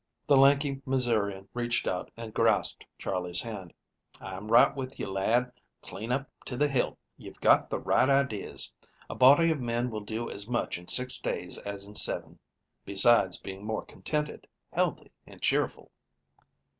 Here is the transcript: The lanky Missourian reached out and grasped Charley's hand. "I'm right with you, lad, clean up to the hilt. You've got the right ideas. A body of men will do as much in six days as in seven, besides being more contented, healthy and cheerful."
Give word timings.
The 0.25 0.35
lanky 0.35 0.81
Missourian 0.83 1.47
reached 1.53 1.85
out 1.87 2.09
and 2.17 2.33
grasped 2.33 2.87
Charley's 2.97 3.41
hand. 3.43 3.71
"I'm 4.19 4.47
right 4.51 4.75
with 4.75 4.99
you, 4.99 5.07
lad, 5.11 5.51
clean 5.83 6.11
up 6.11 6.27
to 6.45 6.57
the 6.57 6.67
hilt. 6.67 6.97
You've 7.17 7.39
got 7.39 7.69
the 7.69 7.77
right 7.77 8.09
ideas. 8.09 8.73
A 9.11 9.15
body 9.15 9.51
of 9.51 9.59
men 9.61 9.91
will 9.91 10.01
do 10.01 10.27
as 10.27 10.47
much 10.49 10.79
in 10.79 10.87
six 10.87 11.19
days 11.19 11.59
as 11.59 11.87
in 11.87 11.93
seven, 11.93 12.39
besides 12.83 13.37
being 13.37 13.63
more 13.63 13.85
contented, 13.85 14.47
healthy 14.73 15.11
and 15.27 15.39
cheerful." 15.39 15.91